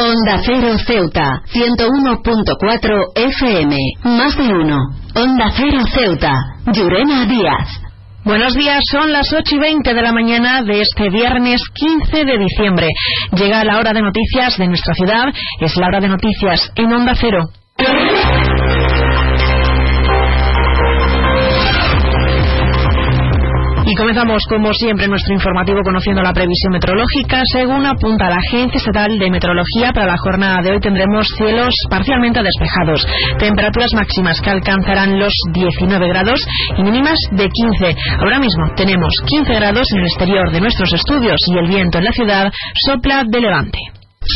Onda 0.00 0.40
Cero 0.46 0.78
Ceuta, 0.86 1.42
101.4 1.52 3.12
FM. 3.16 3.76
Más 4.04 4.36
de 4.36 4.44
uno. 4.44 4.76
Onda 5.16 5.50
Cero 5.56 5.82
Ceuta, 5.92 6.32
Llurena 6.72 7.26
Díaz. 7.26 7.68
Buenos 8.22 8.54
días, 8.54 8.78
son 8.92 9.10
las 9.12 9.32
8 9.32 9.56
y 9.56 9.58
20 9.58 9.92
de 9.92 10.02
la 10.02 10.12
mañana 10.12 10.62
de 10.62 10.82
este 10.82 11.10
viernes 11.10 11.60
15 11.74 12.24
de 12.24 12.38
diciembre. 12.38 12.86
Llega 13.32 13.64
la 13.64 13.78
hora 13.78 13.92
de 13.92 14.02
noticias 14.02 14.56
de 14.56 14.68
nuestra 14.68 14.94
ciudad, 14.94 15.24
es 15.60 15.76
la 15.76 15.88
hora 15.88 16.00
de 16.00 16.08
noticias 16.08 16.70
en 16.76 16.92
Onda 16.92 17.14
Cero. 17.20 17.48
Comenzamos, 23.98 24.42
como 24.48 24.72
siempre, 24.72 25.08
nuestro 25.08 25.34
informativo 25.34 25.82
conociendo 25.82 26.22
la 26.22 26.32
previsión 26.32 26.72
meteorológica. 26.72 27.42
Según 27.52 27.84
apunta 27.84 28.30
la 28.30 28.36
Agencia 28.36 28.78
Estatal 28.78 29.18
de 29.18 29.30
Meteorología, 29.30 29.92
para 29.92 30.06
la 30.06 30.16
jornada 30.16 30.62
de 30.62 30.70
hoy 30.70 30.80
tendremos 30.80 31.26
cielos 31.36 31.74
parcialmente 31.90 32.40
despejados, 32.40 33.04
temperaturas 33.38 33.92
máximas 33.94 34.40
que 34.40 34.50
alcanzarán 34.50 35.18
los 35.18 35.32
19 35.52 36.08
grados 36.08 36.40
y 36.76 36.82
mínimas 36.82 37.18
de 37.32 37.48
15. 37.48 37.96
Ahora 38.20 38.38
mismo 38.38 38.72
tenemos 38.76 39.12
15 39.26 39.52
grados 39.52 39.86
en 39.92 39.98
el 39.98 40.06
exterior 40.06 40.52
de 40.52 40.60
nuestros 40.60 40.92
estudios 40.92 41.36
y 41.48 41.58
el 41.58 41.66
viento 41.66 41.98
en 41.98 42.04
la 42.04 42.12
ciudad 42.12 42.52
sopla 42.86 43.24
de 43.26 43.40
levante. 43.40 43.78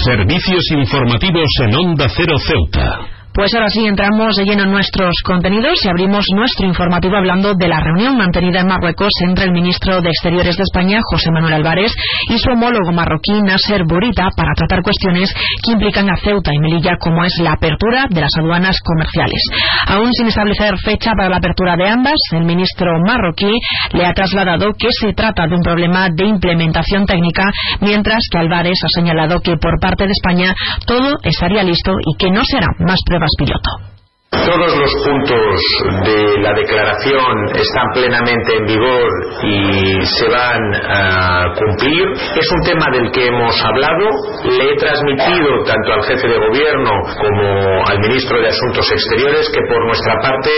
Servicios 0.05 0.65
informativos 0.73 1.49
en 1.61 1.75
Onda 1.77 2.07
Cero 2.09 2.35
Ceuta. 2.39 3.12
Pues 3.35 3.55
ahora 3.55 3.69
sí 3.69 3.81
entramos 3.87 4.37
de 4.37 4.45
lleno 4.45 4.65
en 4.65 4.73
nuestros 4.73 5.15
contenidos 5.25 5.79
y 5.83 5.89
abrimos 5.89 6.27
nuestro 6.37 6.67
informativo 6.67 7.17
hablando 7.17 7.55
de 7.55 7.67
la 7.67 7.81
reunión 7.81 8.19
mantenida 8.19 8.61
en 8.61 8.67
Marruecos 8.67 9.09
entre 9.27 9.47
el 9.47 9.53
ministro 9.53 10.03
de 10.03 10.11
Exteriores 10.11 10.55
de 10.55 10.65
España, 10.65 11.01
José 11.03 11.31
Manuel 11.33 11.55
Álvarez, 11.55 11.95
y 12.29 12.39
su 12.39 12.51
homólogo 12.51 12.93
marroquí, 12.93 13.33
Nasser 13.41 13.85
Burita, 13.89 14.29
para 14.37 14.53
tratar 14.55 14.83
cuestiones 14.83 15.33
que 15.65 15.73
implican 15.73 16.11
a 16.11 16.17
Ceuta 16.17 16.53
y 16.53 16.59
Melilla, 16.59 16.99
como 17.01 17.25
es 17.25 17.33
la 17.41 17.53
apertura 17.53 18.05
de 18.11 18.21
las 18.21 18.31
aduanas 18.39 18.77
comerciales. 18.85 19.41
Aún 19.87 20.13
sin 20.13 20.27
establecer 20.27 20.77
fecha 20.85 21.13
para 21.17 21.31
la 21.31 21.39
apertura 21.39 21.75
de 21.77 21.89
ambas, 21.89 22.21
el 22.33 22.45
ministro 22.45 22.93
marroquí 23.07 23.57
le 23.95 24.05
ha 24.05 24.13
trasladado 24.13 24.75
que 24.79 24.89
se 24.91 25.15
trata 25.15 25.47
de 25.47 25.55
un 25.55 25.63
problema 25.63 26.09
de 26.15 26.27
implementación 26.27 27.07
técnica, 27.07 27.51
mientras 27.81 28.21
que 28.31 28.39
Álvarez 28.39 28.77
ha 28.85 29.01
señalado 29.01 29.41
que 29.41 29.57
por 29.57 29.81
parte 29.81 30.05
de 30.05 30.13
España 30.13 30.55
todo 30.87 31.17
estaría 31.23 31.63
listo 31.63 31.93
y 32.05 32.19
que 32.19 32.31
no 32.31 32.43
será 32.45 32.67
más 32.79 32.99
prueba 33.23 33.27
piloto. 33.39 33.93
Todos 34.33 34.77
los 34.77 34.91
puntos 35.05 35.61
de 36.05 36.41
la 36.41 36.53
declaración 36.55 37.47
están 37.55 37.87
plenamente 37.93 38.57
en 38.57 38.65
vigor 38.65 39.11
y 39.45 40.07
se 40.07 40.29
van 40.29 40.75
a 40.75 41.55
cumplir. 41.55 42.09
Es 42.35 42.51
un 42.51 42.63
tema 42.65 42.87
del 42.93 43.11
que 43.13 43.27
hemos 43.27 43.55
hablado. 43.63 44.09
Le 44.45 44.73
he 44.73 44.77
transmitido 44.77 45.63
tanto 45.65 45.93
al 45.93 46.03
jefe 46.05 46.29
de 46.29 46.39
gobierno 46.39 46.91
como 47.21 47.62
al 47.89 47.99
ministro 47.99 48.41
de 48.41 48.49
Asuntos 48.49 48.87
Exteriores 48.91 49.47
que 49.51 49.63
por 49.69 49.85
nuestra 49.87 50.15
parte 50.23 50.51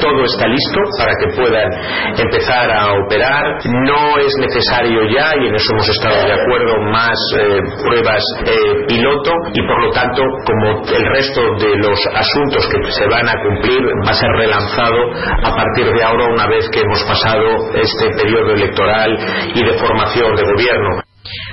todo 0.00 0.24
está 0.24 0.46
listo 0.46 0.80
para 0.98 1.12
que 1.20 1.28
puedan 1.36 1.68
empezar 2.16 2.70
a 2.70 2.92
operar. 2.94 3.58
No 3.64 4.18
es 4.18 4.32
necesario 4.40 5.00
ya, 5.10 5.32
y 5.40 5.48
en 5.48 5.54
eso 5.54 5.68
hemos 5.72 5.88
estado 5.88 6.26
de 6.26 6.32
acuerdo, 6.32 6.72
más 6.92 7.18
eh, 7.38 7.58
pruebas 7.82 8.22
eh, 8.46 8.86
piloto 8.88 9.32
y 9.54 9.60
por 9.66 9.82
lo 9.82 9.90
tanto, 9.90 10.22
como 10.46 10.82
el 10.86 11.04
resto 11.16 11.40
de 11.58 11.76
los 11.76 11.98
asuntos 12.14 12.68
que 12.68 12.90
se 12.92 13.06
van 13.06 13.28
a 13.28 13.34
cumplir 13.42 13.80
va 14.06 14.10
a 14.10 14.14
ser 14.14 14.30
relanzado 14.36 14.98
a 15.44 15.50
partir 15.54 15.92
de 15.92 16.02
ahora 16.02 16.26
una 16.26 16.46
vez 16.48 16.68
que 16.70 16.80
hemos 16.80 17.02
pasado 17.04 17.72
este 17.74 18.06
periodo 18.22 18.52
electoral 18.54 19.16
y 19.54 19.64
de 19.64 19.72
formación 19.78 20.34
de 20.36 20.42
gobierno. 20.42 21.07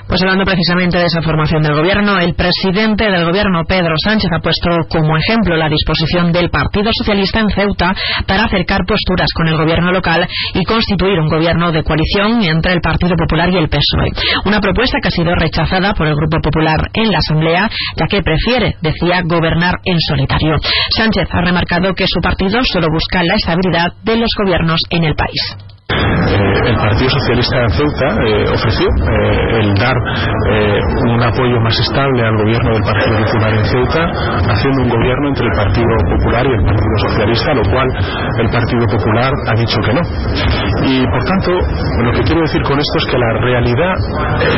Pues 0.08 0.22
hablando 0.22 0.45
precisamente 0.45 1.00
de 1.00 1.06
esa 1.06 1.22
formación 1.22 1.64
del 1.64 1.75
gobierno, 1.75 2.20
el 2.20 2.36
presidente 2.36 3.09
del 3.09 3.25
gobierno, 3.25 3.64
Pedro 3.67 3.95
Sánchez, 3.98 4.30
ha 4.31 4.39
puesto 4.39 4.70
como 4.88 5.17
ejemplo 5.17 5.58
la 5.58 5.67
disposición 5.67 6.31
del 6.31 6.52
Partido 6.52 6.92
Socialista 6.94 7.39
en 7.39 7.50
Ceuta 7.50 7.95
para 8.28 8.45
acercar 8.45 8.81
posturas 8.88 9.28
con 9.36 9.47
el 9.47 9.58
gobierno 9.58 9.92
local 9.92 10.28
y 10.53 10.64
constituir 10.64 11.19
un 11.19 11.28
gobierno 11.28 11.72
de 11.72 11.84
coalición 11.84 12.44
entre 12.44 12.74
el 12.74 12.81
Partido 12.81 13.16
Popular 13.18 13.50
y 13.50 13.57
el 13.57 13.68
PSOE. 13.68 14.12
Una 14.46 14.62
propuesta 14.62 15.00
que 15.02 15.07
ha 15.07 15.12
sido 15.12 15.34
rechazada 15.34 15.94
por 15.94 16.08
el 16.08 16.16
Grupo 16.16 16.38
Popular 16.40 16.88
en 16.94 17.12
la 17.12 17.18
Asamblea, 17.18 17.69
ya 17.97 18.06
que 18.08 18.22
prefiere, 18.22 18.75
decía, 18.81 19.22
gobernar 19.25 19.74
en 19.85 20.00
solitario. 20.00 20.56
Sánchez 20.96 21.28
ha 21.31 21.41
remarcado 21.41 21.94
que 21.96 22.06
su 22.08 22.22
partido 22.22 22.62
solo 22.63 22.88
busca 22.94 23.24
la 23.24 23.35
estabilidad 23.35 23.94
de 24.03 24.18
los 24.18 24.29
gobiernos 24.38 24.79
en 24.91 25.03
el 25.03 25.16
país. 25.16 25.75
Eh, 26.05 26.69
el 26.69 26.75
Partido 26.75 27.09
Socialista 27.09 27.61
en 27.61 27.69
Ceuta 27.69 28.07
eh, 28.25 28.45
ofreció 28.53 28.88
eh, 28.88 29.59
el 29.61 29.73
dar 29.75 29.95
un 31.09 31.21
apoyo 31.21 31.59
más 31.61 31.77
estable 31.79 32.21
al 32.21 32.35
gobierno 32.38 32.69
del 32.73 32.83
Partido 32.83 33.17
Popular 33.25 33.53
en 33.53 33.66
Ceuta, 33.66 34.01
haciendo 34.49 34.81
un 34.83 34.89
gobierno 34.89 35.29
entre 35.29 35.45
el 35.45 35.53
Partido 35.53 35.93
Popular 36.17 36.45
y 36.45 36.53
el 36.53 36.63
Partido 36.66 36.95
Socialista, 37.09 37.53
lo 37.53 37.63
cual 37.69 37.88
el 38.39 38.49
Partido 38.49 38.85
Popular 38.85 39.31
ha 39.47 39.55
dicho 39.55 39.77
que 39.81 39.93
no. 39.93 40.01
Y 40.85 41.05
por 41.07 41.23
tanto, 41.25 41.51
lo 42.03 42.11
que 42.13 42.22
quiero 42.23 42.41
decir 42.41 42.61
con 42.63 42.77
esto 42.79 42.95
es 42.97 43.05
que 43.11 43.17
la 43.17 43.31
realidad 43.41 43.95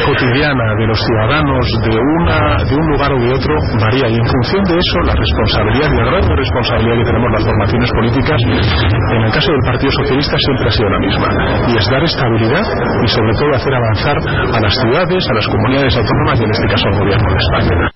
cotidiana 0.06 0.76
de 0.80 0.88
los 0.88 1.00
ciudadanos 1.00 1.66
de, 1.84 1.96
una, 1.96 2.40
de 2.64 2.76
un 2.76 2.86
lugar 2.92 3.12
o 3.14 3.20
de 3.20 3.32
otro 3.32 3.56
varía 3.80 4.08
y 4.10 4.16
en 4.16 4.26
función 4.26 4.64
de 4.66 4.76
eso 4.78 4.98
la 5.06 5.16
responsabilidad 5.16 5.88
y 5.92 5.98
la 5.98 6.06
gran 6.12 6.24
responsabilidad 6.24 6.96
que 6.98 7.06
tenemos 7.06 7.32
las 7.32 7.44
formaciones 7.44 7.90
políticas, 7.92 8.40
en 8.48 9.22
el 9.22 9.32
caso 9.32 9.52
del 9.52 9.64
Partido 9.66 9.92
Socialista 9.92 10.36
siempre 10.38 10.68
ha 10.68 10.72
sido 10.72 10.90
la 10.90 11.00
misma 11.00 11.37
y 11.68 11.78
es 11.78 11.90
dar 11.90 12.04
estabilidad 12.04 12.64
y 13.04 13.08
sobre 13.08 13.34
todo 13.34 13.56
hacer 13.56 13.74
avanzar 13.74 14.18
a 14.54 14.60
las 14.60 14.74
ciudades, 14.74 15.30
a 15.30 15.34
las 15.34 15.48
comunidades 15.48 15.96
autónomas 15.98 16.40
y 16.40 16.44
en 16.44 16.52
este 16.52 16.68
caso 16.68 16.88
al 16.88 17.00
gobierno 17.00 17.30
de 17.30 17.38
España. 17.38 17.92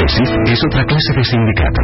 CESIF 0.00 0.30
es 0.46 0.60
otra 0.64 0.84
clase 0.84 1.12
de 1.16 1.24
sindicato. 1.24 1.82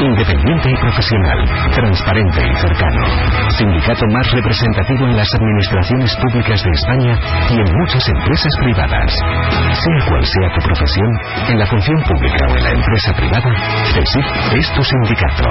Independiente 0.00 0.70
y 0.70 0.76
profesional, 0.76 1.38
transparente 1.74 2.40
y 2.40 2.54
cercano. 2.56 3.02
Sindicato 3.50 4.06
más 4.06 4.30
representativo 4.32 5.04
en 5.04 5.16
las 5.16 5.28
administraciones 5.34 6.16
públicas 6.16 6.64
de 6.64 6.70
España 6.70 7.18
y 7.50 7.54
en 7.60 7.78
muchas 7.78 8.08
empresas 8.08 8.52
privadas. 8.60 9.12
Sea 9.12 10.08
cual 10.08 10.24
sea 10.24 10.54
tu 10.54 10.60
profesión, 10.62 11.10
en 11.48 11.58
la 11.58 11.66
función 11.66 12.02
pública 12.02 12.46
o 12.48 12.56
en 12.56 12.64
la 12.64 12.72
empresa 12.72 13.12
privada, 13.14 13.52
CESIF 13.92 14.26
es 14.56 14.72
tu 14.72 14.82
sindicato. 14.82 15.44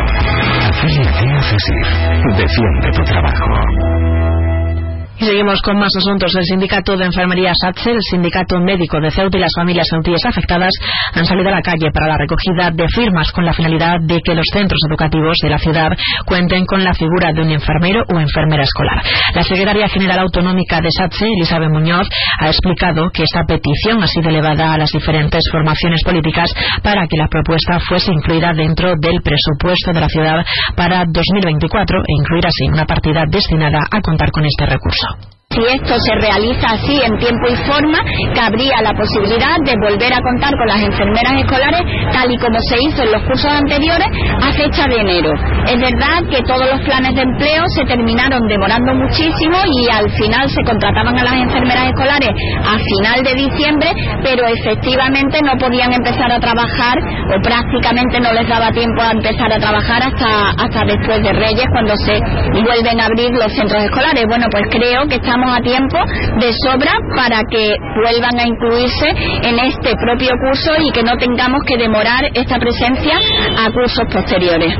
Afíliate 0.65 1.29
a 1.29 1.41
CESIF. 1.43 1.87
Defiende 2.37 2.91
tu 2.95 3.03
trabajo. 3.03 3.58
Seguimos 5.39 5.61
con 5.61 5.79
más 5.79 5.95
asuntos. 5.95 6.35
El 6.35 6.43
sindicato 6.43 6.97
de 6.97 7.05
enfermería 7.05 7.53
SATSE, 7.55 7.91
el 7.91 8.01
sindicato 8.11 8.59
médico 8.59 8.99
de 8.99 9.09
Ceuta 9.09 9.37
y 9.37 9.39
las 9.39 9.55
familias 9.55 9.87
ceutíes 9.89 10.19
afectadas 10.27 10.73
han 11.13 11.23
salido 11.23 11.47
a 11.47 11.53
la 11.53 11.61
calle 11.61 11.87
para 11.93 12.07
la 12.07 12.17
recogida 12.17 12.71
de 12.71 12.85
firmas 12.93 13.31
con 13.31 13.45
la 13.45 13.53
finalidad 13.53 14.01
de 14.01 14.19
que 14.19 14.35
los 14.35 14.43
centros 14.51 14.77
educativos 14.89 15.37
de 15.41 15.49
la 15.49 15.57
ciudad 15.57 15.91
cuenten 16.25 16.65
con 16.65 16.83
la 16.83 16.93
figura 16.93 17.31
de 17.31 17.41
un 17.41 17.51
enfermero 17.51 18.03
o 18.13 18.19
enfermera 18.19 18.63
escolar. 18.63 19.01
La 19.33 19.43
secretaria 19.43 19.87
general 19.87 20.19
autonómica 20.19 20.81
de 20.81 20.89
SATSE, 20.91 21.27
Elizabeth 21.39 21.71
Muñoz, 21.71 22.09
ha 22.41 22.47
explicado 22.47 23.09
que 23.09 23.23
esta 23.23 23.45
petición 23.47 24.03
ha 24.03 24.07
sido 24.07 24.27
elevada 24.27 24.73
a 24.73 24.77
las 24.77 24.91
diferentes 24.91 25.41
formaciones 25.49 26.01
políticas 26.03 26.51
para 26.83 27.07
que 27.07 27.15
la 27.15 27.29
propuesta 27.29 27.79
fuese 27.79 28.11
incluida 28.11 28.51
dentro 28.51 28.91
del 28.99 29.21
presupuesto 29.23 29.93
de 29.93 30.01
la 30.01 30.09
ciudad 30.09 30.43
para 30.75 31.05
2024 31.07 31.97
e 31.97 32.11
incluir 32.19 32.45
así 32.45 32.65
una 32.67 32.85
partida 32.85 33.23
destinada 33.31 33.79
a 33.89 34.01
contar 34.01 34.31
con 34.31 34.43
este 34.43 34.65
recurso. 34.65 35.38
Si 35.51 35.65
esto 35.65 35.95
se 36.05 36.13
realiza 36.21 36.77
así 36.77 37.01
en 37.01 37.17
tiempo 37.17 37.49
y 37.49 37.55
forma, 37.65 37.97
cabría 38.35 38.83
la 38.83 38.93
posibilidad 38.93 39.57
de 39.65 39.73
volver 39.81 40.13
a 40.13 40.21
contar 40.21 40.53
con 40.53 40.67
las 40.67 40.77
enfermeras 40.77 41.41
escolares 41.41 41.81
tal 42.13 42.29
y 42.29 42.37
como 42.37 42.59
se 42.69 42.77
hizo 42.85 43.01
en 43.01 43.11
los 43.13 43.23
cursos 43.23 43.51
anteriores 43.51 44.05
a 44.45 44.53
fecha 44.53 44.85
de 44.85 45.01
enero. 45.01 45.33
Es 45.65 45.79
verdad 45.81 46.21
que 46.29 46.43
todos 46.45 46.69
los 46.69 46.79
planes 46.85 47.15
de 47.15 47.23
empleo 47.23 47.63
se 47.73 47.83
terminaron 47.85 48.45
demorando 48.45 48.93
muchísimo 48.93 49.57
y 49.65 49.89
al 49.89 50.05
final 50.21 50.45
se 50.53 50.61
contrataban 50.69 51.17
a 51.17 51.23
las 51.23 51.33
enfermeras 51.41 51.97
escolares 51.97 52.29
a 52.29 52.77
final 52.77 53.17
de 53.25 53.33
diciembre, 53.33 53.89
pero 54.21 54.45
efectivamente 54.45 55.39
no 55.41 55.57
podían 55.57 55.91
empezar 55.91 56.31
a 56.31 56.39
trabajar 56.39 56.93
o 57.33 57.41
prácticamente 57.41 58.19
no 58.21 58.33
les 58.33 58.47
daba 58.47 58.69
tiempo 58.69 59.01
a 59.01 59.17
empezar 59.17 59.51
a 59.51 59.57
trabajar 59.57 60.13
hasta, 60.13 60.53
hasta 60.61 60.85
después 60.85 61.23
de 61.23 61.33
Reyes 61.33 61.65
cuando 61.73 61.95
se 62.05 62.21
vuelven 62.61 63.01
a 63.01 63.05
abrir 63.09 63.31
los 63.33 63.51
centros 63.51 63.81
escolares. 63.81 64.25
Bueno, 64.29 64.45
pues 64.51 64.61
creo 64.69 65.07
que 65.09 65.15
estamos 65.15 65.38
a 65.47 65.61
tiempo 65.61 65.97
de 66.39 66.51
sobra 66.63 66.91
para 67.15 67.41
que 67.49 67.75
vuelvan 68.01 68.39
a 68.39 68.47
incluirse 68.47 69.09
en 69.43 69.59
este 69.59 69.93
propio 69.95 70.31
curso 70.41 70.73
y 70.79 70.91
que 70.91 71.03
no 71.03 71.15
tengamos 71.17 71.61
que 71.65 71.77
demorar 71.77 72.25
esta 72.33 72.57
presencia 72.59 73.17
a 73.57 73.71
cursos 73.71 74.05
posteriores. 74.11 74.73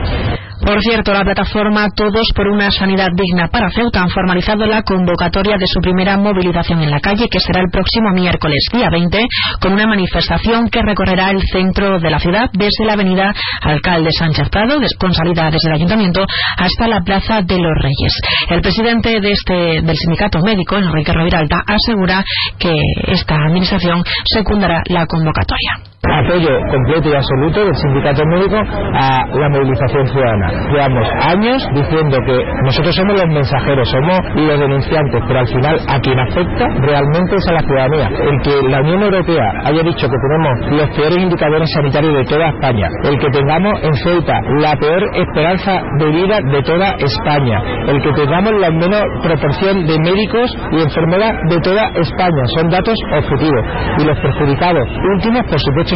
Por 0.69 0.83
cierto, 0.83 1.11
la 1.13 1.23
plataforma 1.23 1.87
Todos 1.95 2.27
por 2.35 2.47
una 2.47 2.69
Sanidad 2.69 3.07
Digna 3.15 3.47
para 3.47 3.71
Ceuta 3.71 4.03
han 4.03 4.09
formalizado 4.11 4.67
la 4.67 4.83
convocatoria 4.83 5.57
de 5.57 5.65
su 5.65 5.79
primera 5.81 6.15
movilización 6.15 6.83
en 6.83 6.91
la 6.91 6.99
calle, 6.99 7.27
que 7.27 7.39
será 7.39 7.61
el 7.61 7.71
próximo 7.71 8.11
miércoles, 8.13 8.59
día 8.71 8.87
20, 8.91 9.17
con 9.59 9.73
una 9.73 9.87
manifestación 9.87 10.69
que 10.69 10.83
recorrerá 10.83 11.31
el 11.31 11.41
centro 11.41 11.99
de 11.99 12.11
la 12.11 12.19
ciudad 12.19 12.51
desde 12.53 12.85
la 12.85 12.93
avenida 12.93 13.33
Alcalde 13.63 14.11
Sánchez 14.11 14.47
Prado, 14.49 14.79
con 14.99 15.11
salida 15.11 15.45
desde 15.45 15.69
el 15.69 15.73
ayuntamiento, 15.73 16.23
hasta 16.57 16.87
la 16.87 17.01
Plaza 17.01 17.41
de 17.41 17.57
los 17.57 17.73
Reyes. 17.81 18.13
El 18.51 18.61
presidente 18.61 19.19
de 19.19 19.31
este, 19.31 19.81
del 19.81 19.97
sindicato 19.97 20.37
médico, 20.43 20.77
Enrique 20.77 21.11
Roviralta, 21.11 21.63
asegura 21.65 22.23
que 22.59 22.75
esta 23.07 23.33
administración 23.33 24.03
secundará 24.23 24.83
la 24.85 25.07
convocatoria. 25.07 25.88
Apoyo 26.11 26.53
completo 26.69 27.09
y 27.09 27.15
absoluto 27.15 27.65
del 27.65 27.75
sindicato 27.75 28.23
médico 28.25 28.57
a 28.57 29.25
la 29.27 29.49
movilización 29.49 30.07
ciudadana. 30.07 30.47
Llevamos 30.71 31.07
años 31.21 31.67
diciendo 31.73 32.17
que 32.25 32.37
nosotros 32.63 32.95
somos 32.95 33.15
los 33.15 33.27
mensajeros, 33.27 33.89
somos 33.89 34.19
los 34.35 34.59
denunciantes, 34.59 35.23
pero 35.27 35.39
al 35.39 35.47
final 35.47 35.79
a 35.87 35.99
quien 35.99 36.19
afecta 36.19 36.65
realmente 36.81 37.35
es 37.35 37.47
a 37.47 37.53
la 37.53 37.61
ciudadanía. 37.61 38.07
El 38.09 38.41
que 38.41 38.69
la 38.69 38.79
Unión 38.81 39.03
Europea 39.03 39.51
haya 39.65 39.83
dicho 39.83 40.07
que 40.07 40.17
tenemos 40.17 40.81
los 40.81 40.89
peores 40.95 41.17
indicadores 41.17 41.69
sanitarios 41.73 42.13
de 42.15 42.25
toda 42.25 42.49
España, 42.49 42.87
el 43.03 43.19
que 43.19 43.29
tengamos 43.29 43.73
en 43.83 43.93
Ceuta 43.95 44.41
la 44.59 44.75
peor 44.75 45.03
esperanza 45.15 45.81
de 45.97 46.05
vida 46.11 46.39
de 46.51 46.61
toda 46.63 46.95
España, 46.97 47.61
el 47.87 48.01
que 48.01 48.13
tengamos 48.13 48.53
la 48.59 48.71
menor 48.71 49.05
proporción 49.21 49.85
de 49.85 49.97
médicos 49.99 50.55
y 50.71 50.81
enfermeras 50.81 51.33
de 51.49 51.59
toda 51.61 51.87
España, 51.95 52.43
son 52.57 52.69
datos 52.69 52.95
objetivos. 53.13 53.65
Y 53.99 54.05
los 54.05 54.19
perjudicados 54.19 54.87
últimos, 55.15 55.43
por 55.49 55.59
supuesto, 55.59 55.95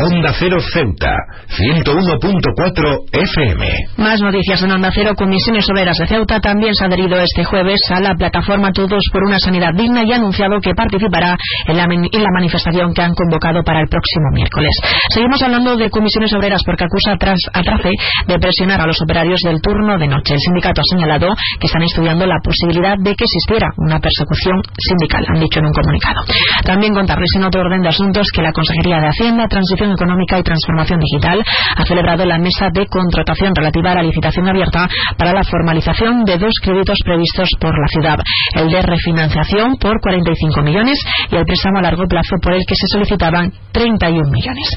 Onda 0.00 0.32
Cero 0.32 0.56
Ceuta, 0.72 1.12
101.4 1.48 3.04
FM. 3.12 3.68
Más 3.98 4.18
noticias 4.20 4.62
en 4.62 4.72
Onda 4.72 4.90
Cero. 4.94 5.12
Comisiones 5.14 5.68
Obreras 5.68 5.96
de 5.98 6.06
Ceuta 6.06 6.40
también 6.40 6.74
se 6.74 6.84
ha 6.84 6.86
adherido 6.86 7.20
este 7.20 7.44
jueves 7.44 7.80
a 7.90 8.00
la 8.00 8.14
plataforma 8.14 8.72
Todos 8.72 9.02
por 9.12 9.24
una 9.24 9.38
Sanidad 9.38 9.74
Digna 9.74 10.02
y 10.04 10.12
ha 10.12 10.16
anunciado 10.16 10.58
que 10.60 10.72
participará 10.74 11.36
en 11.66 11.76
la, 11.76 11.84
en 11.84 12.22
la 12.22 12.30
manifestación 12.32 12.94
que 12.94 13.02
han 13.02 13.12
convocado 13.14 13.62
para 13.62 13.80
el 13.80 13.88
próximo 13.88 14.30
miércoles. 14.32 14.70
Seguimos 15.12 15.42
hablando 15.42 15.76
de 15.76 15.90
comisiones 15.90 16.32
obreras 16.32 16.62
porque 16.64 16.84
acusa 16.84 17.16
tras, 17.18 17.38
a 17.52 17.60
Trace 17.60 17.90
de 18.26 18.38
presionar 18.38 18.80
a 18.80 18.86
los 18.86 18.96
operarios 19.02 19.40
del 19.44 19.60
turno 19.60 19.98
de 19.98 20.08
noche. 20.08 20.32
El 20.32 20.40
sindicato 20.40 20.80
ha 20.80 20.96
señalado 20.96 21.28
que 21.60 21.66
están 21.66 21.82
estudiando 21.82 22.24
la 22.24 22.40
posibilidad 22.42 22.96
de 22.96 23.14
que 23.14 23.24
existiera 23.24 23.68
una 23.76 24.00
persecución 24.00 24.62
sindical, 24.78 25.26
han 25.28 25.40
dicho 25.40 25.58
en 25.58 25.66
un 25.66 25.72
comunicado. 25.72 26.24
También 26.64 26.94
contarles 26.94 27.28
en 27.36 27.44
otro 27.44 27.60
orden 27.60 27.82
de 27.82 27.88
asuntos 27.88 28.28
que 28.32 28.40
la 28.40 28.52
Consejería 28.52 28.96
de 29.00 29.08
Hacienda, 29.08 29.46
Transición 29.46 29.89
Económica 29.92 30.38
y 30.38 30.42
Transformación 30.42 31.00
Digital 31.00 31.42
ha 31.76 31.84
celebrado 31.84 32.24
la 32.24 32.38
mesa 32.38 32.68
de 32.72 32.86
contratación 32.86 33.54
relativa 33.54 33.92
a 33.92 33.94
la 33.96 34.02
licitación 34.02 34.48
abierta 34.48 34.88
para 35.16 35.32
la 35.32 35.44
formalización 35.44 36.24
de 36.24 36.38
dos 36.38 36.52
créditos 36.62 36.98
previstos 37.04 37.48
por 37.60 37.72
la 37.78 37.88
ciudad, 37.88 38.18
el 38.54 38.70
de 38.70 38.82
refinanciación 38.82 39.76
por 39.76 40.00
45 40.00 40.62
millones 40.62 40.98
y 41.30 41.36
el 41.36 41.44
préstamo 41.44 41.78
a 41.78 41.82
largo 41.82 42.04
plazo 42.06 42.36
por 42.42 42.54
el 42.54 42.62
que 42.66 42.74
se 42.74 42.86
solicitaban 42.88 43.52
31 43.72 44.30
millones. 44.30 44.68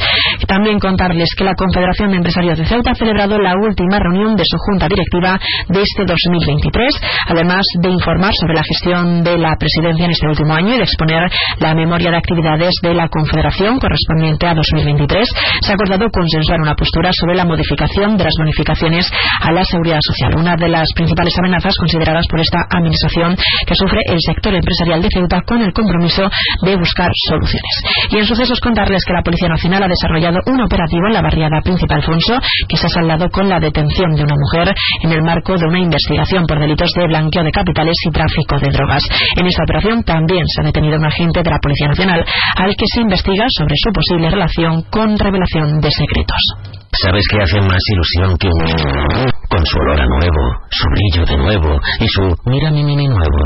También 0.48 0.80
contarles 0.80 1.30
que 1.38 1.44
la 1.44 1.56
Confederación 1.56 2.12
de 2.12 2.18
Empresarios 2.18 2.57
de 2.57 2.65
Ceuta 2.65 2.92
ha 2.92 2.95
celebrado 2.95 3.38
la 3.39 3.54
última 3.56 4.00
reunión 4.00 4.36
de 4.36 4.44
su 4.45 4.57
junta 4.57 4.88
directiva 4.88 5.39
de 5.69 5.81
este 5.81 6.06
2023, 6.06 6.95
además 7.27 7.63
de 7.81 7.89
informar 7.89 8.33
sobre 8.39 8.56
la 8.56 8.63
gestión 8.63 9.24
de 9.24 9.38
la 9.38 9.56
presidencia 9.57 10.06
en 10.06 10.12
este 10.12 10.27
último 10.27 10.54
año 10.54 10.75
y 10.75 10.77
de 10.77 10.83
exponer 10.83 11.30
la 11.60 11.74
memoria 11.74 12.12
de 12.12 12.18
actividades 12.18 12.74
de 12.81 12.94
la 12.94 13.07
Confederación 13.10 13.80
correspondiente 13.80 14.48
a 14.48 14.54
2023. 14.54 14.92
Se 14.97 15.71
ha 15.71 15.75
acordado 15.75 16.09
consensuar 16.11 16.61
una 16.61 16.75
postura 16.75 17.09
sobre 17.13 17.35
la 17.35 17.45
modificación 17.45 18.17
de 18.17 18.23
las 18.23 18.33
bonificaciones 18.37 19.09
a 19.41 19.51
la 19.51 19.63
seguridad 19.65 19.99
social, 20.01 20.35
una 20.37 20.55
de 20.55 20.67
las 20.67 20.87
principales 20.95 21.33
amenazas 21.39 21.75
consideradas 21.77 22.25
por 22.27 22.39
esta 22.39 22.59
administración 22.69 23.35
que 23.65 23.75
sufre 23.75 23.99
el 24.07 24.19
sector 24.19 24.53
empresarial 24.53 25.01
de 25.01 25.09
Ceuta 25.13 25.41
con 25.45 25.61
el 25.61 25.73
compromiso 25.73 26.29
de 26.61 26.75
buscar 26.75 27.11
soluciones. 27.27 27.73
Y 28.11 28.17
en 28.17 28.25
sucesos 28.25 28.59
contarles 28.59 29.03
que 29.05 29.13
la 29.13 29.23
Policía 29.23 29.49
Nacional 29.49 29.83
ha 29.83 29.87
desarrollado 29.87 30.39
un 30.45 30.61
operativo 30.61 31.07
en 31.07 31.13
la 31.13 31.21
barriada 31.21 31.61
Príncipe 31.61 31.93
Alfonso 31.93 32.39
que 32.67 32.77
se 32.77 32.87
ha 32.87 32.89
saldado 32.89 33.29
con 33.29 33.49
la 33.49 33.59
detención 33.59 34.15
de 34.15 34.23
una 34.23 34.35
mujer 34.35 34.73
en 35.03 35.11
el 35.11 35.21
marco 35.21 35.57
de 35.57 35.65
una 35.65 35.79
investigación 35.79 36.45
por 36.45 36.59
delitos 36.59 36.91
de 36.95 37.07
blanqueo 37.07 37.43
de 37.43 37.51
capitales 37.51 37.95
y 38.05 38.11
tráfico 38.11 38.59
de 38.59 38.69
drogas. 38.71 39.03
En 39.37 39.47
esta 39.47 39.63
operación 39.63 40.03
también 40.03 40.43
se 40.47 40.61
ha 40.61 40.65
detenido 40.65 40.97
un 40.97 41.05
agente 41.05 41.41
de 41.41 41.49
la 41.49 41.59
Policía 41.59 41.87
Nacional 41.87 42.25
al 42.55 42.75
que 42.75 42.85
se 42.93 43.01
investiga 43.01 43.45
sobre 43.49 43.73
su 43.75 43.91
posible 43.91 44.29
relación 44.29 44.82
con 44.89 45.18
revelación 45.18 45.80
de 45.80 45.89
secretos. 45.91 46.44
¿Sabes 47.01 47.25
qué 47.30 47.41
hace 47.41 47.59
más 47.62 47.81
ilusión 47.91 48.38
que 48.38 48.47
un... 48.47 49.25
con 49.50 49.65
su 49.65 49.77
olor 49.80 50.00
a 50.00 50.06
nuevo, 50.06 50.41
su 50.69 50.85
brillo 50.89 51.25
de 51.25 51.38
nuevo 51.38 51.80
y 52.00 52.07
su 52.07 52.21
mira 52.45 52.69
mi 52.71 52.83
mini 52.83 53.07
nuevo? 53.07 53.39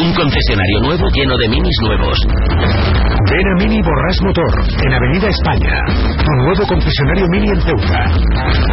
Un 0.00 0.14
concesionario 0.14 0.80
nuevo 0.80 1.08
lleno 1.14 1.36
de 1.36 1.48
minis 1.48 1.76
nuevos. 1.82 2.18
Ven 2.26 3.48
a 3.48 3.54
Mini 3.62 3.82
Borras 3.82 4.22
Motor, 4.22 4.52
en 4.84 4.94
Avenida 4.94 5.28
España. 5.28 5.80
Tu 6.16 6.32
nuevo 6.44 6.66
concesionario 6.66 7.26
Mini 7.28 7.48
en 7.48 7.60
Ceuta. 7.60 8.04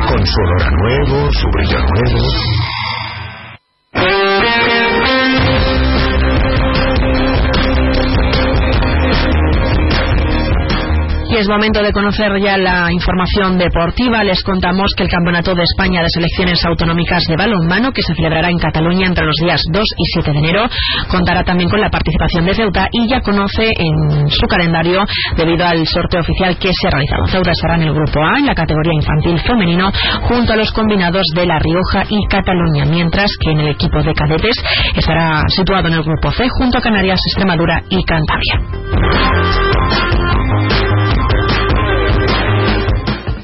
Con 0.07 0.25
su 0.25 0.41
olor 0.41 0.63
a 0.63 0.71
nuevo, 0.71 1.31
su 1.31 1.47
brillo 1.51 1.77
a 1.77 1.81
nuevo. 1.81 2.80
Es 11.41 11.49
momento 11.49 11.81
de 11.81 11.91
conocer 11.91 12.31
ya 12.39 12.55
la 12.55 12.91
información 12.91 13.57
deportiva. 13.57 14.23
Les 14.23 14.43
contamos 14.43 14.91
que 14.95 15.03
el 15.03 15.09
Campeonato 15.09 15.55
de 15.55 15.63
España 15.63 16.01
de 16.01 16.07
Selecciones 16.13 16.63
Autonómicas 16.63 17.23
de 17.27 17.35
Balonmano, 17.35 17.91
que 17.91 18.03
se 18.03 18.13
celebrará 18.13 18.49
en 18.49 18.59
Cataluña 18.59 19.07
entre 19.07 19.25
los 19.25 19.35
días 19.41 19.59
2 19.71 19.81
y 19.81 20.03
7 20.13 20.31
de 20.33 20.37
enero, 20.37 20.69
contará 21.09 21.43
también 21.43 21.67
con 21.67 21.81
la 21.81 21.89
participación 21.89 22.45
de 22.45 22.53
Ceuta 22.53 22.87
y 22.91 23.07
ya 23.07 23.21
conoce 23.21 23.69
en 23.75 24.29
su 24.29 24.45
calendario 24.45 25.03
debido 25.35 25.65
al 25.65 25.83
sorteo 25.87 26.21
oficial 26.21 26.59
que 26.59 26.69
se 26.79 26.87
ha 26.87 26.91
realizado. 26.91 27.25
Ceuta 27.25 27.51
estará 27.51 27.75
en 27.75 27.83
el 27.89 27.93
Grupo 27.93 28.19
A, 28.23 28.37
en 28.37 28.45
la 28.45 28.53
categoría 28.53 28.93
infantil 28.93 29.39
femenino, 29.39 29.89
junto 30.21 30.53
a 30.53 30.57
los 30.57 30.71
combinados 30.71 31.23
de 31.33 31.47
La 31.47 31.57
Rioja 31.57 32.05
y 32.07 32.23
Cataluña, 32.29 32.85
mientras 32.85 33.31
que 33.39 33.49
en 33.49 33.61
el 33.61 33.69
equipo 33.69 34.03
de 34.03 34.13
cadetes 34.13 34.55
estará 34.95 35.41
situado 35.47 35.87
en 35.87 35.95
el 35.95 36.03
Grupo 36.03 36.31
C, 36.31 36.45
junto 36.59 36.77
a 36.77 36.81
Canarias, 36.81 37.19
Extremadura 37.33 37.81
y 37.89 38.03
Cantabria. 38.03 39.70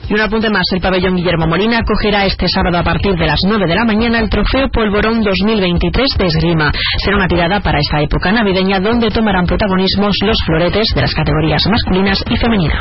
Y 0.09 0.13
un 0.13 0.21
apunte 0.21 0.49
más, 0.49 0.63
el 0.73 0.79
pabellón 0.79 1.15
Guillermo 1.15 1.47
Molina 1.47 1.79
acogerá 1.79 2.25
este 2.25 2.47
sábado 2.47 2.77
a 2.77 2.83
partir 2.83 3.13
de 3.15 3.27
las 3.27 3.39
9 3.45 3.67
de 3.67 3.75
la 3.75 3.83
mañana 3.83 4.19
el 4.19 4.29
trofeo 4.29 4.69
Polvorón 4.69 5.21
2023 5.21 6.07
de 6.17 6.25
esgrima. 6.25 6.71
Será 7.03 7.17
una 7.17 7.27
tirada 7.27 7.59
para 7.59 7.79
esta 7.79 8.01
época 8.01 8.31
navideña 8.31 8.79
donde 8.79 9.09
tomarán 9.09 9.45
protagonismo 9.45 10.07
los 10.07 10.37
floretes 10.45 10.87
de 10.95 11.01
las 11.01 11.13
categorías 11.13 11.61
masculinas 11.69 12.23
y 12.29 12.37
femenina. 12.37 12.79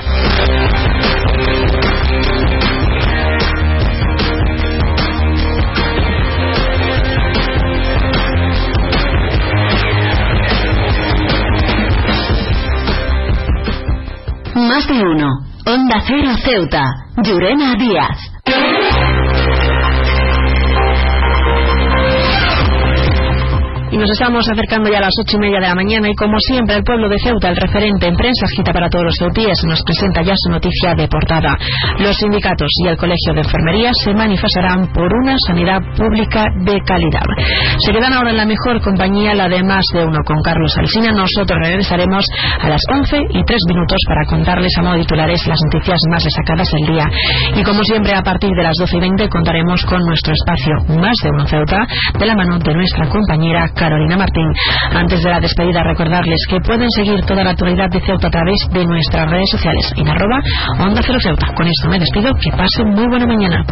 Más 14.54 14.86
de 14.86 14.94
uno. 14.94 15.55
Onda 15.68 16.00
Cero 16.06 16.32
Ceuta. 16.44 16.84
Llurena 17.24 17.74
Díaz. 17.74 18.35
Y 23.90 23.96
nos 23.98 24.10
estamos 24.10 24.42
acercando 24.50 24.90
ya 24.90 24.98
a 24.98 25.02
las 25.02 25.14
ocho 25.22 25.36
y 25.36 25.40
media 25.40 25.60
de 25.60 25.68
la 25.68 25.74
mañana 25.74 26.08
y 26.08 26.14
como 26.14 26.38
siempre 26.40 26.74
el 26.74 26.82
pueblo 26.82 27.08
de 27.08 27.18
Ceuta, 27.22 27.50
el 27.50 27.56
referente 27.56 28.08
en 28.08 28.16
prensa 28.16 28.46
agita 28.50 28.72
para 28.72 28.88
todos 28.88 29.04
los 29.04 29.14
ceutíes, 29.18 29.56
nos 29.64 29.80
presenta 29.82 30.22
ya 30.22 30.34
su 30.34 30.50
noticia 30.50 30.94
de 30.94 31.06
portada. 31.06 31.56
Los 31.98 32.16
sindicatos 32.16 32.68
y 32.82 32.88
el 32.88 32.96
Colegio 32.96 33.32
de 33.34 33.40
Enfermería 33.40 33.90
se 34.02 34.12
manifestarán 34.12 34.90
por 34.92 35.06
una 35.22 35.36
sanidad 35.46 35.80
pública 35.96 36.44
de 36.64 36.80
calidad. 36.82 37.26
Se 37.78 37.92
quedan 37.92 38.12
ahora 38.12 38.30
en 38.30 38.38
la 38.38 38.44
mejor 38.44 38.80
compañía, 38.82 39.34
la 39.34 39.48
de 39.48 39.62
más 39.62 39.84
de 39.94 40.04
uno 40.04 40.18
con 40.24 40.42
Carlos 40.42 40.74
Alsina. 40.78 41.12
Nosotros 41.12 41.58
regresaremos 41.62 42.24
a 42.60 42.68
las 42.68 42.82
once 42.90 43.18
y 43.30 43.44
tres 43.44 43.60
minutos 43.68 43.98
para 44.08 44.24
contarles 44.26 44.72
a 44.78 44.82
modo 44.82 44.98
titulares 44.98 45.46
las 45.46 45.58
noticias 45.70 46.00
más 46.10 46.24
destacadas 46.24 46.68
del 46.72 46.86
día. 46.90 47.06
Y 47.54 47.62
como 47.62 47.84
siempre 47.84 48.14
a 48.14 48.22
partir 48.22 48.50
de 48.50 48.62
las 48.62 48.74
doce 48.78 48.96
y 48.96 49.00
veinte 49.00 49.28
contaremos 49.28 49.80
con 49.86 50.00
nuestro 50.02 50.32
espacio 50.34 50.98
Más 51.00 51.14
de 51.22 51.30
uno 51.30 51.46
Ceuta 51.46 51.86
de 52.18 52.26
la 52.26 52.34
mano 52.34 52.58
de 52.58 52.74
nuestra 52.74 53.08
compañera 53.08 53.70
Carolina 53.76 54.16
Martín. 54.16 54.48
Antes 54.92 55.22
de 55.22 55.30
la 55.30 55.40
despedida, 55.40 55.82
recordarles 55.82 56.40
que 56.48 56.60
pueden 56.60 56.88
seguir 56.90 57.20
toda 57.24 57.44
la 57.44 57.50
actualidad 57.50 57.88
de 57.90 58.00
Ceuta 58.00 58.28
a 58.28 58.30
través 58.30 58.56
de 58.72 58.84
nuestras 58.84 59.30
redes 59.30 59.48
sociales 59.50 59.92
en 59.96 60.08
arroba 60.08 60.38
Onda 60.80 61.00
Cero 61.04 61.18
Ceuta. 61.22 61.46
Con 61.54 61.66
esto 61.66 61.88
me 61.88 61.98
despido. 61.98 62.32
Que 62.34 62.50
pasen 62.50 62.88
muy 62.94 63.06
buena 63.08 63.26
mañana. 63.26 63.64